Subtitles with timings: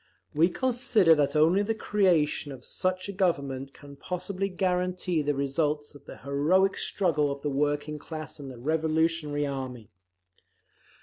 [0.33, 5.93] We consider that only the creation of such a Government can possibly guarantee the results
[5.93, 9.91] of the heroic struggle of the working class and the revolutionary army.